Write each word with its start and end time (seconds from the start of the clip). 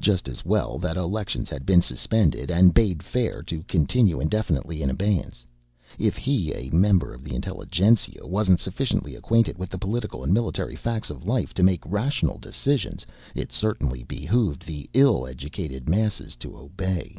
Just 0.00 0.28
as 0.28 0.44
well 0.44 0.78
that 0.78 0.96
elections 0.96 1.48
had 1.48 1.64
been 1.64 1.80
suspended 1.80 2.50
and 2.50 2.74
bade 2.74 3.04
fair 3.04 3.40
to 3.44 3.62
continue 3.68 4.18
indefinitely 4.18 4.82
in 4.82 4.90
abeyance. 4.90 5.44
If 5.96 6.16
he, 6.16 6.52
a 6.52 6.70
member 6.74 7.14
of 7.14 7.22
the 7.22 7.36
intelligentsia, 7.36 8.26
wasn't 8.26 8.58
sufficiently 8.58 9.14
acquainted 9.14 9.56
with 9.56 9.70
the 9.70 9.78
political 9.78 10.24
and 10.24 10.34
military 10.34 10.74
facts 10.74 11.08
of 11.08 11.24
life 11.24 11.54
to 11.54 11.62
make 11.62 11.86
rational 11.86 12.38
decisions, 12.38 13.06
it 13.36 13.52
certainly 13.52 14.02
behooved 14.02 14.66
the 14.66 14.90
ill 14.92 15.24
educated 15.24 15.88
masses 15.88 16.34
to 16.38 16.58
obey. 16.58 17.18